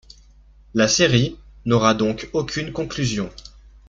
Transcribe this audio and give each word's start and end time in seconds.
La 0.73 0.87
série 0.87 1.37
n'aura 1.65 1.93
donc 1.93 2.31
aucune 2.33 2.73
conclusion. 2.73 3.29